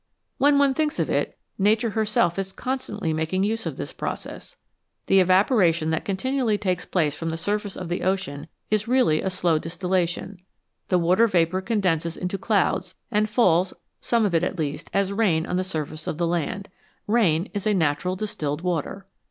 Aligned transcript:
When 0.39 0.57
one 0.57 0.73
thinks 0.73 0.97
of 0.97 1.11
it, 1.11 1.37
Nature 1.59 1.91
herself 1.91 2.39
is 2.39 2.51
constantly 2.51 3.13
making 3.13 3.43
use 3.43 3.67
of 3.67 3.77
this 3.77 3.93
process. 3.93 4.57
The 5.05 5.19
evaporation 5.19 5.91
that 5.91 6.05
continually 6.05 6.57
takes 6.57 6.85
place 6.87 7.13
from 7.13 7.29
the 7.29 7.37
surface 7.37 7.77
of 7.77 7.87
the 7.87 8.01
ocean 8.01 8.47
is 8.71 8.87
really 8.87 9.21
a 9.21 9.29
slow 9.29 9.59
distillation; 9.59 10.39
the 10.89 10.97
water 10.97 11.27
vapour 11.27 11.61
condenses 11.61 12.17
into 12.17 12.39
clouds, 12.39 12.95
and 13.11 13.29
falls, 13.29 13.75
some 13.99 14.25
of 14.25 14.33
it 14.33 14.43
at 14.43 14.57
least, 14.57 14.89
as 14.91 15.13
rain 15.13 15.45
on 15.45 15.57
the 15.57 15.63
surface 15.63 16.07
of 16.07 16.17
the 16.17 16.25
land. 16.25 16.69
Rain 17.05 17.51
is 17.53 17.67
natural 17.67 18.15
distilled 18.15 18.61
water. 18.63 19.05